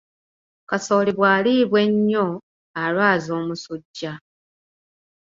[0.69, 2.27] Kasooli bwaliibwa ennyo
[2.81, 4.13] alwaza omusujja.